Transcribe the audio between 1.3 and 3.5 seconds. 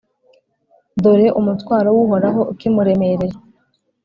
umutwaro w’Uhoraho ukimuremereye;